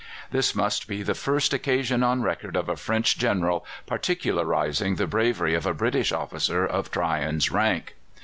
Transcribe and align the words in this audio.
This 0.31 0.55
must 0.55 0.87
be 0.87 1.03
the 1.03 1.13
first 1.13 1.53
occasion 1.53 2.01
on 2.01 2.23
record 2.23 2.55
of 2.55 2.67
a 2.67 2.75
French 2.75 3.19
General 3.19 3.63
particularizing 3.85 4.95
the 4.95 5.05
bravery 5.05 5.53
of 5.53 5.67
a 5.67 5.75
British 5.75 6.11
officer 6.11 6.65
of 6.65 6.89
Tryon's 6.89 7.51
rank. 7.51 7.93